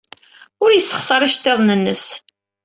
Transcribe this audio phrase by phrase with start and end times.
[0.63, 2.05] Ur yessexṣar iceḍḍiḍen-nnes.